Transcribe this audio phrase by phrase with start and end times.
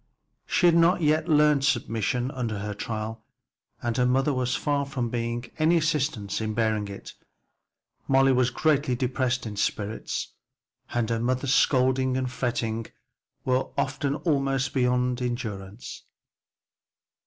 [0.47, 3.23] She had not yet learned submission under her trial,
[3.83, 7.13] and her mother was far from being an assistance in bearing it.
[8.07, 10.33] Molly was greatly depressed in spirits,
[10.91, 12.87] and her mother's scolding and fretting
[13.45, 16.01] were often almost beyond endurance.